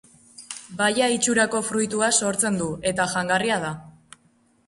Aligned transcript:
Baia 0.79 1.09
itxurako 1.15 1.59
fruitua 1.67 2.09
sortzen 2.25 2.57
du 2.61 2.69
eta 2.93 3.07
jangarria 3.13 3.59
da. 3.67 3.71